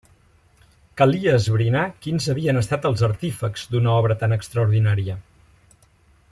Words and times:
Calia 1.01 1.35
esbrinar 1.39 1.83
quins 2.05 2.29
havien 2.33 2.61
estat 2.63 2.87
els 2.91 3.05
artífexs 3.11 3.69
d'una 3.75 3.93
obra 3.99 4.19
tan 4.23 4.35
extraordinària. 4.39 5.21